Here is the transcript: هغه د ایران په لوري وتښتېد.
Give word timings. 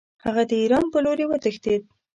هغه 0.25 0.43
د 0.49 0.51
ایران 0.61 0.85
په 0.93 0.99
لوري 1.05 1.25
وتښتېد. 1.27 1.81